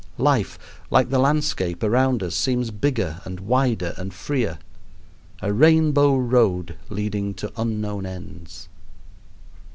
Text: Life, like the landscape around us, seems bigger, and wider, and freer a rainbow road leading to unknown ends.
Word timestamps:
Life, 0.17 0.57
like 0.89 1.11
the 1.11 1.19
landscape 1.19 1.83
around 1.83 2.23
us, 2.23 2.33
seems 2.33 2.71
bigger, 2.71 3.21
and 3.23 3.39
wider, 3.39 3.93
and 3.97 4.11
freer 4.11 4.57
a 5.43 5.53
rainbow 5.53 6.15
road 6.17 6.75
leading 6.89 7.35
to 7.35 7.53
unknown 7.55 8.07
ends. 8.07 8.67